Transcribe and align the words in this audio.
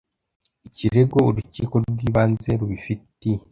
ikirego 0.67 1.17
Urukiko 1.29 1.73
rw 1.91 1.99
Ibanze 2.07 2.49
rubifitiye 2.59 3.39